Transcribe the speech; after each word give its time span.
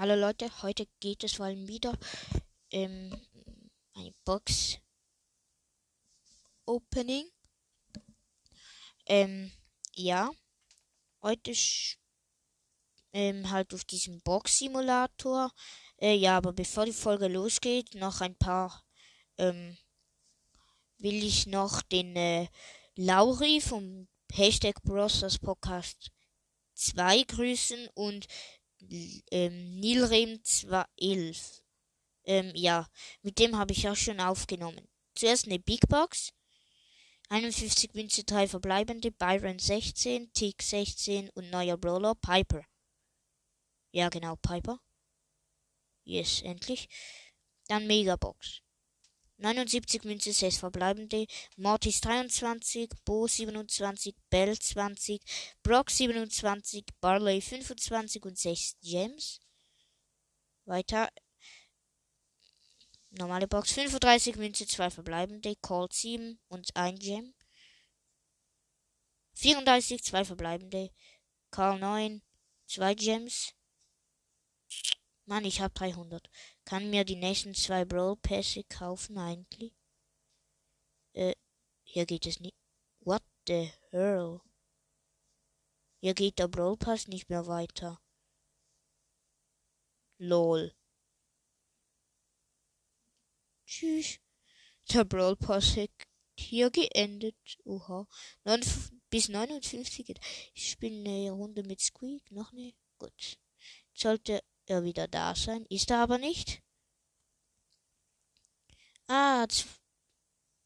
Hallo 0.00 0.14
Leute, 0.14 0.48
heute 0.62 0.86
geht 1.00 1.24
es 1.24 1.40
allem 1.40 1.66
wieder 1.66 1.98
ähm, 2.70 3.20
ein 3.94 4.14
Box 4.24 4.78
Opening. 6.66 7.28
Ähm, 9.06 9.50
ja, 9.96 10.30
heute 11.20 11.52
ähm, 13.12 13.50
halt 13.50 13.74
auf 13.74 13.84
diesem 13.84 14.20
Box 14.20 14.58
Simulator. 14.58 15.50
Äh, 15.96 16.14
ja, 16.14 16.36
aber 16.36 16.52
bevor 16.52 16.84
die 16.84 16.92
Folge 16.92 17.26
losgeht, 17.26 17.96
noch 17.96 18.20
ein 18.20 18.36
paar 18.36 18.84
ähm, 19.36 19.76
will 20.98 21.24
ich 21.24 21.48
noch 21.48 21.82
den 21.82 22.14
äh, 22.14 22.46
Lauri 22.94 23.60
vom 23.60 24.06
Hashtag 24.30 24.80
Brosters 24.84 25.40
Podcast 25.40 26.12
2 26.74 27.24
grüßen 27.24 27.88
und 27.94 28.28
ähm, 29.30 29.80
Nilrem 29.80 30.42
211. 30.42 31.62
Ähm, 32.24 32.52
ja, 32.54 32.86
mit 33.22 33.38
dem 33.38 33.56
habe 33.56 33.72
ich 33.72 33.88
auch 33.88 33.96
schon 33.96 34.20
aufgenommen. 34.20 34.86
Zuerst 35.14 35.46
eine 35.46 35.58
Big 35.58 35.88
Box. 35.88 36.32
51 37.30 37.92
Münze, 37.94 38.24
3 38.24 38.48
verbleibende, 38.48 39.10
Byron 39.10 39.58
16, 39.58 40.32
Tick 40.32 40.62
16 40.62 41.28
und 41.30 41.50
neuer 41.50 41.76
Brawler 41.76 42.14
Piper. 42.14 42.64
Ja, 43.92 44.08
genau, 44.08 44.36
Piper. 44.36 44.80
Yes, 46.04 46.40
endlich. 46.42 46.88
Dann 47.66 47.86
Megabox. 47.86 48.62
79 49.38 50.04
Münze, 50.04 50.32
6 50.32 50.58
verbleibende, 50.58 51.26
Mortis 51.56 52.00
23, 52.00 52.90
Bo 53.04 53.28
27, 53.28 54.14
Bell 54.30 54.58
20, 54.58 55.20
Brock 55.62 55.90
27, 55.90 56.84
Barley 57.00 57.40
25 57.40 58.24
und 58.24 58.36
6 58.36 58.76
Gems. 58.82 59.40
Weiter. 60.64 61.08
Normale 63.10 63.46
Box 63.46 63.72
35 63.72 64.36
Münze, 64.36 64.66
2 64.66 64.90
verbleibende, 64.90 65.54
Colt 65.56 65.92
7 65.92 66.40
und 66.48 66.76
1 66.76 66.98
Gem. 66.98 67.34
34, 69.34 70.02
2 70.02 70.24
verbleibende, 70.24 70.90
Karl 71.52 71.78
9, 71.78 72.22
2 72.66 72.94
Gems. 72.94 73.54
Mann, 75.26 75.44
ich 75.44 75.60
hab 75.60 75.74
300. 75.74 76.28
Kann 76.68 76.90
mir 76.90 77.06
die 77.06 77.16
nächsten 77.16 77.54
zwei 77.54 77.86
Brawl 77.86 78.14
Pässe 78.16 78.62
kaufen 78.62 79.16
eigentlich? 79.16 79.72
Äh, 81.14 81.34
hier 81.82 82.04
geht 82.04 82.26
es 82.26 82.40
nicht. 82.40 82.54
What 83.00 83.22
the 83.46 83.72
hell? 83.90 84.42
Hier 86.02 86.12
geht 86.12 86.38
der 86.38 86.46
Brawl 86.48 86.76
Pass 86.76 87.08
nicht 87.08 87.30
mehr 87.30 87.46
weiter. 87.46 88.02
Lol. 90.18 90.74
Tschüss. 93.64 94.20
Der 94.92 95.06
Brawl 95.06 95.36
Pass 95.36 95.74
hat 95.74 95.88
hier 96.36 96.70
geendet. 96.70 97.56
Oha. 97.64 98.06
9, 98.44 98.60
bis 99.08 99.30
59 99.30 100.04
geht. 100.04 100.20
Ich 100.52 100.72
spiele 100.72 101.08
eine 101.08 101.30
Runde 101.30 101.62
mit 101.62 101.80
Squeak. 101.80 102.30
Noch 102.30 102.52
ne? 102.52 102.74
Gut. 102.98 103.38
Sollte 103.94 104.42
er 104.70 104.84
wieder 104.84 105.08
da 105.08 105.34
sein. 105.34 105.64
Ist 105.68 105.90
er 105.90 105.98
aber 105.98 106.18
nicht. 106.18 106.62
Ah, 109.08 109.46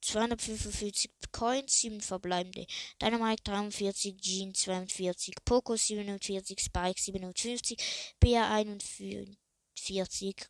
245 0.03 1.11
Coins, 1.31 1.81
7 1.81 2.01
verbleibende. 2.01 2.67
Dynamite 3.01 3.43
43, 3.45 4.17
Jean 4.21 4.55
42, 4.55 5.35
Poco 5.45 5.77
47, 5.77 6.61
Spike 6.61 7.01
57, 7.01 8.15
Bea 8.19 8.51
41, 8.53 9.37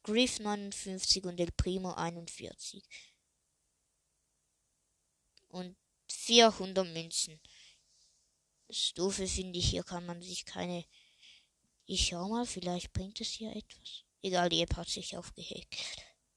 Griff 0.02 0.40
59 0.40 1.24
und 1.24 1.38
El 1.38 1.52
Primo 1.52 1.92
41. 1.92 2.82
Und 5.48 5.76
400 6.08 6.86
Münzen. 6.86 7.40
Doofe 8.94 9.26
finde 9.26 9.58
ich, 9.58 9.68
hier 9.68 9.84
kann 9.84 10.06
man 10.06 10.22
sich 10.22 10.46
keine 10.46 10.86
ich 11.86 12.06
schau 12.06 12.28
mal, 12.28 12.46
vielleicht 12.46 12.92
bringt 12.92 13.20
es 13.20 13.28
hier 13.28 13.54
etwas. 13.54 14.04
Egal, 14.22 14.48
die 14.48 14.60
App 14.62 14.76
hat 14.76 14.88
sich 14.88 15.16
aufgehackt. 15.16 15.76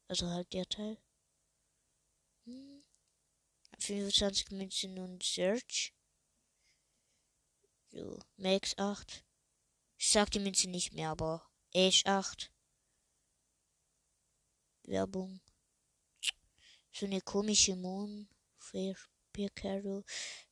Also 0.07 0.28
halt 0.28 0.51
der 0.53 0.67
Teil. 0.67 0.97
Hm. 2.45 2.83
25 3.79 4.51
Münzen 4.51 4.97
und 5.00 5.23
Search. 5.23 5.94
So, 7.91 8.19
Max 8.38 8.78
8. 8.78 9.23
Ich 9.97 10.09
sag 10.09 10.31
die 10.31 10.39
Münze 10.39 10.69
nicht 10.69 10.94
mehr, 10.94 11.09
aber 11.09 11.50
Ash 11.73 12.05
8. 12.05 12.51
Werbung. 14.84 15.41
So 16.91 17.05
eine 17.05 17.22
komische 17.22 17.75
Moon. 17.75 18.29
Fair 18.57 18.95
Carol. 19.53 20.03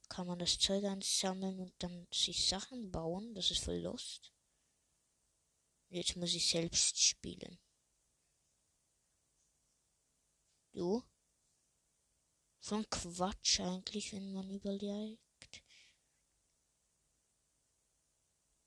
Kann 0.10 0.28
man 0.28 0.40
das 0.40 0.60
Zeug 0.60 0.84
ansammeln 0.84 1.60
und 1.60 1.74
dann 1.80 2.08
sich 2.14 2.48
Sachen 2.48 2.92
bauen. 2.92 3.34
Das 3.34 3.50
ist 3.50 3.64
voll 3.64 3.78
lost. 3.78 4.33
Jetzt 5.94 6.16
muss 6.16 6.34
ich 6.34 6.50
selbst 6.50 7.00
spielen. 7.00 7.60
Du? 10.72 11.04
Von 12.62 12.90
Quatsch 12.90 13.60
eigentlich, 13.60 14.12
wenn 14.12 14.34
man 14.34 14.50
überlegt. 14.50 15.64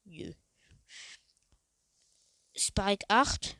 Jö. 0.05 0.35
Spike 2.55 3.05
8. 3.09 3.59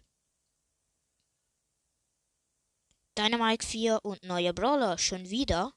Dynamite 3.19 3.67
4 3.67 4.05
und 4.05 4.23
neuer 4.23 4.53
Brawler 4.53 4.97
schon 4.97 5.29
wieder. 5.29 5.75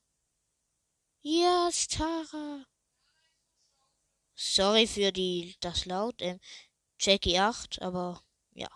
Ja, 1.21 1.71
Stara. 1.73 2.67
Sorry 4.35 4.85
für 4.85 5.11
die 5.11 5.57
das 5.59 5.85
laut. 5.85 6.21
Ähm, 6.21 6.39
Jackie 6.99 7.39
8, 7.39 7.81
aber 7.81 8.21
ja. 8.51 8.67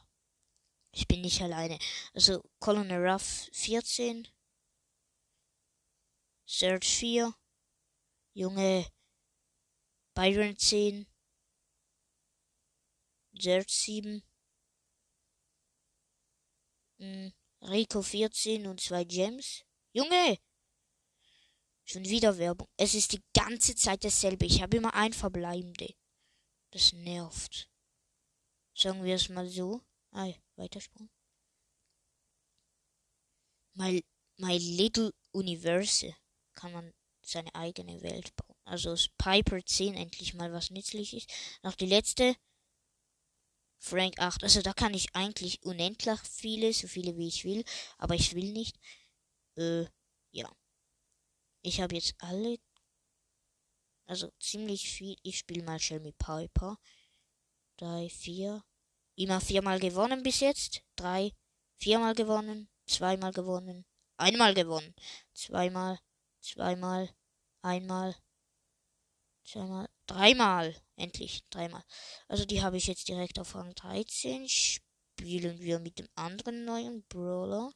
Ich 0.91 1.07
bin 1.07 1.22
nicht 1.22 1.41
alleine. 1.41 1.78
Also 2.13 2.41
Colonel 2.59 3.06
Ruff 3.06 3.50
14. 3.51 4.28
Serge 6.45 6.85
4. 6.85 7.34
Junge 8.34 8.85
Byron 10.13 10.57
10. 10.57 11.07
Serge 13.34 13.72
7. 13.72 14.23
Hm, 17.00 17.34
Rico 17.63 18.01
14 18.01 18.67
und 18.67 18.79
zwei 18.79 19.03
Gems. 19.03 19.66
Junge! 19.91 20.40
Schon 21.84 22.05
wieder 22.05 22.38
Werbung. 22.38 22.69
Es 22.78 22.94
ist 22.94 23.11
die 23.11 23.23
ganze 23.34 23.75
Zeit 23.75 24.05
dasselbe. 24.05 24.45
Ich 24.45 24.61
habe 24.61 24.78
immer 24.78 24.94
ein 24.94 25.11
verbleibende. 25.11 25.94
Das 26.72 26.94
nervt. 26.94 27.72
Sagen 28.75 29.03
wir 29.03 29.16
es 29.16 29.29
mal 29.29 29.47
so. 29.47 29.81
Ah, 30.11 30.31
weitersprung. 30.56 31.09
My, 33.75 34.03
my 34.38 34.57
Little 34.57 35.13
Universe 35.31 36.16
kann 36.53 36.72
man 36.72 36.94
seine 37.22 37.53
eigene 37.56 38.01
Welt 38.01 38.35
bauen. 38.35 38.56
Also 38.66 38.95
Piper 39.17 39.63
10 39.63 39.95
endlich 39.95 40.34
mal 40.34 40.51
was 40.51 40.69
nützlich 40.69 41.13
ist. 41.13 41.31
Noch 41.63 41.75
die 41.75 41.85
letzte. 41.85 42.35
Frank 43.79 44.19
8. 44.19 44.44
Also 44.44 44.61
da 44.61 44.73
kann 44.73 44.94
ich 44.94 45.13
eigentlich 45.16 45.63
unendlich 45.63 46.19
viele, 46.22 46.73
so 46.73 46.88
viele 46.88 47.17
wie 47.17 47.28
ich 47.28 47.44
will. 47.44 47.63
Aber 47.97 48.16
ich 48.16 48.34
will 48.35 48.51
nicht. 48.51 48.78
Äh, 49.55 49.85
ja. 50.31 50.50
Ich 51.61 51.81
habe 51.81 51.95
jetzt 51.95 52.16
alle. 52.19 52.57
Also 54.05 54.29
ziemlich 54.40 54.90
viel. 54.90 55.16
Ich 55.23 55.40
spiele 55.40 55.63
mal 55.63 55.79
Shelmy 55.79 56.13
Piper 56.13 56.78
drei, 57.78 58.09
vier. 58.09 58.63
Immer 59.16 59.41
viermal 59.41 59.79
gewonnen 59.79 60.23
bis 60.23 60.39
jetzt. 60.39 60.81
Drei, 60.96 61.31
viermal 61.78 62.16
gewonnen, 62.16 62.70
zweimal 62.85 63.31
gewonnen, 63.31 63.85
einmal 64.17 64.53
gewonnen, 64.53 64.96
zweimal, 65.34 65.99
zweimal, 66.40 67.09
einmal, 67.61 68.16
zweimal, 69.43 69.90
dreimal. 70.08 70.75
Endlich, 70.96 71.43
dreimal. 71.49 71.84
Also 72.28 72.46
die 72.46 72.61
habe 72.61 72.78
ich 72.78 72.87
jetzt 72.87 73.08
direkt 73.08 73.40
auf 73.40 73.55
Rang 73.55 73.73
13. 73.76 74.47
Spielen 74.47 75.59
wir 75.59 75.79
mit 75.79 75.99
dem 75.99 76.08
anderen 76.16 76.66
neuen 76.66 77.03
Brawler. 77.08 77.72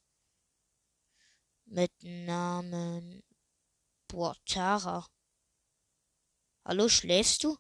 Mit 1.66 1.92
Namen 2.02 3.24
Boah, 4.08 4.38
Tara. 4.46 5.06
Hallo, 6.64 6.88
schläfst 6.88 7.44
du? 7.44 7.58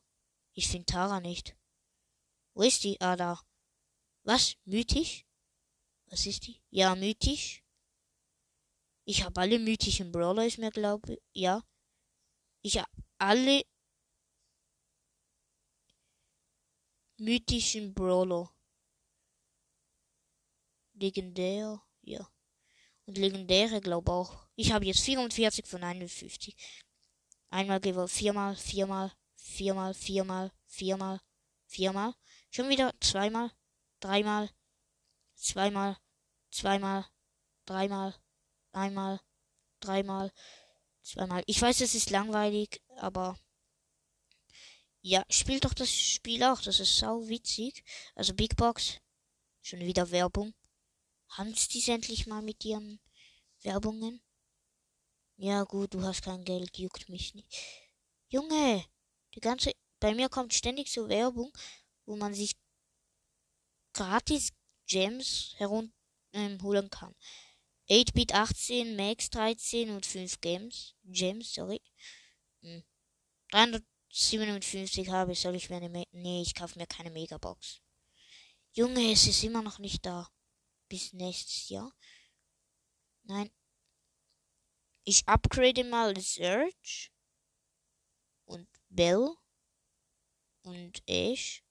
Ich 0.53 0.69
finde 0.69 0.85
Tara 0.85 1.19
nicht. 1.19 1.57
Wo 2.57 2.63
ist 2.63 2.83
die? 2.83 2.99
Ah, 2.99 3.15
da. 3.15 3.39
Was? 4.23 4.55
Mythisch? 4.65 5.27
Was 6.07 6.25
ist 6.25 6.47
die? 6.47 6.59
Ja, 6.71 6.95
mythisch. 6.95 7.63
Ich 9.05 9.23
habe 9.23 9.39
alle 9.41 9.59
mythischen 9.59 10.11
Brawler, 10.11 10.47
ist 10.47 10.57
mir 10.57 10.71
glaube 10.71 11.19
Ja. 11.33 11.63
Ich 12.63 12.79
habe 12.79 12.89
alle 13.19 13.61
mythischen 17.17 17.93
Brawler. 17.93 18.51
legendär, 20.95 21.79
ja. 22.01 22.27
Und 23.05 23.19
legendäre 23.19 23.81
glaube 23.81 24.11
auch. 24.11 24.49
Ich 24.55 24.71
habe 24.71 24.85
jetzt 24.85 25.01
44 25.01 25.67
von 25.67 25.83
51. 25.83 26.55
Einmal 27.49 27.79
gewonnen, 27.79 28.07
viermal, 28.07 28.55
viermal, 28.55 29.11
viermal, 29.35 29.93
viermal, 29.93 30.51
viermal, 30.65 31.21
viermal. 31.67 32.15
Schon 32.49 32.69
wieder 32.69 32.93
zweimal, 33.01 33.51
dreimal, 33.99 34.49
zweimal, 35.35 35.97
zweimal, 36.49 37.05
dreimal, 37.65 38.15
einmal, 38.71 39.19
dreimal, 39.79 40.31
zweimal. 41.01 41.43
Ich 41.45 41.61
weiß, 41.61 41.81
es 41.81 41.95
ist 41.95 42.09
langweilig, 42.09 42.81
aber 42.97 43.37
ja, 45.01 45.23
spielt 45.29 45.65
doch 45.65 45.73
das 45.73 45.89
Spiel 45.89 46.43
auch. 46.43 46.61
Das 46.61 46.79
ist 46.79 46.97
sau 46.97 47.27
witzig. 47.27 47.83
Also 48.15 48.33
Big 48.33 48.55
Box. 48.57 48.99
Schon 49.61 49.79
wieder 49.79 50.11
Werbung. 50.11 50.53
Hans 51.29 51.67
die 51.67 51.89
endlich 51.89 52.27
mal 52.27 52.41
mit 52.41 52.63
ihren 52.65 52.99
Werbungen? 53.61 54.21
Ja 55.37 55.63
gut, 55.63 55.93
du 55.93 56.01
hast 56.01 56.23
kein 56.23 56.43
Geld, 56.43 56.77
juckt 56.77 57.09
mich 57.09 57.35
nicht. 57.35 57.47
Junge, 58.29 58.83
die 59.35 59.39
ganze, 59.39 59.71
bei 59.99 60.13
mir 60.15 60.29
kommt 60.29 60.53
ständig 60.53 60.91
so 60.91 61.07
Werbung, 61.09 61.51
wo 62.07 62.15
man 62.15 62.33
sich 62.33 62.55
gratis 63.93 64.53
Gems 64.87 65.53
herunterholen 65.57 66.85
ähm, 66.85 66.89
kann. 66.89 67.15
8-Bit 67.89 68.33
18, 68.33 68.95
Max 68.95 69.29
13 69.29 69.91
und 69.91 70.05
5 70.05 70.41
Games. 70.41 70.95
Gems, 71.03 71.53
sorry. 71.53 71.81
Hm. 72.61 72.83
357 73.51 75.09
habe 75.09 75.33
ich, 75.33 75.39
soll 75.39 75.55
ich 75.55 75.69
mir 75.69 75.77
eine, 75.77 75.89
Me 75.89 76.05
nee, 76.11 76.41
ich 76.41 76.55
kaufe 76.55 76.79
mir 76.79 76.87
keine 76.87 77.11
Megabox. 77.11 77.81
Junge, 78.71 79.11
es 79.11 79.27
ist 79.27 79.43
immer 79.43 79.61
noch 79.61 79.79
nicht 79.79 80.05
da. 80.05 80.29
Bis 80.89 81.13
nächstes 81.13 81.69
Jahr. 81.69 81.93
Nein. 83.23 83.51
Ich 85.03 85.27
upgrade 85.27 85.83
mal 85.83 86.19
Search 86.19 87.11
und 88.45 88.67
Bell 88.89 89.29
und 90.63 91.01
Ash. 91.07 91.63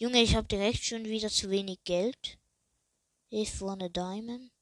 Junge, 0.00 0.22
ich 0.22 0.36
habe 0.36 0.46
direkt 0.46 0.84
schon 0.84 1.04
wieder 1.04 1.28
zu 1.28 1.50
wenig 1.50 1.82
Geld. 1.82 2.38
If 3.32 3.60
one 3.60 3.84
a 3.84 3.88
diamond. 3.88 4.52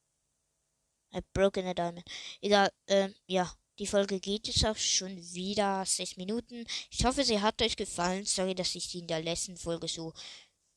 I 1.13 1.21
broken 1.31 1.67
a 1.67 1.73
diamond. 1.75 2.05
Egal, 2.41 2.71
ähm, 2.87 3.13
ja. 3.27 3.53
Die 3.79 3.85
Folge 3.85 4.19
geht 4.19 4.47
jetzt 4.47 4.65
auch 4.65 4.75
schon 4.75 5.15
wieder 5.33 5.85
sechs 5.85 6.17
Minuten. 6.17 6.65
Ich 6.89 7.05
hoffe, 7.05 7.23
sie 7.23 7.39
hat 7.39 7.61
euch 7.61 7.75
gefallen. 7.75 8.25
Sorry, 8.25 8.55
dass 8.55 8.73
ich 8.73 8.95
in 8.95 9.05
der 9.05 9.21
letzten 9.21 9.55
Folge 9.55 9.87
so 9.87 10.13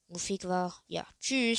muffig 0.09 0.45
war. 0.45 0.85
Ja, 0.87 1.07
tschüss. 1.19 1.59